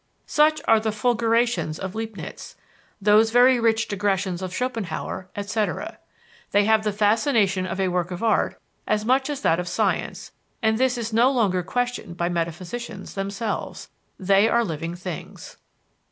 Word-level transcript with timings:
Such 0.25 0.61
are 0.67 0.79
the 0.79 0.89
"fulgurations" 0.91 1.77
of 1.77 1.93
Leibniz, 1.93 2.55
those 2.99 3.29
very 3.29 3.59
rich 3.59 3.87
digressions 3.87 4.41
of 4.41 4.51
Schopenhauer, 4.51 5.29
etc. 5.35 5.99
They 6.49 6.65
have 6.65 6.83
the 6.83 6.91
fascination 6.91 7.67
of 7.67 7.79
a 7.79 7.87
work 7.87 8.09
of 8.09 8.23
art 8.23 8.59
as 8.87 9.05
much 9.05 9.29
as 9.29 9.41
that 9.41 9.59
of 9.59 9.67
science, 9.67 10.31
and 10.59 10.79
this 10.79 10.97
is 10.97 11.13
no 11.13 11.31
longer 11.31 11.61
questioned 11.61 12.17
by 12.17 12.29
metaphysicians 12.29 13.13
themselves; 13.13 13.91
they 14.19 14.49
are 14.49 14.63
living 14.65 14.95
things. 14.95 15.57